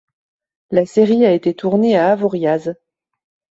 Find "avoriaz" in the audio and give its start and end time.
2.11-2.73